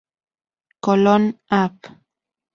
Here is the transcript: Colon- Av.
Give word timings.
Colon- 0.81 1.31
Av. 1.61 1.77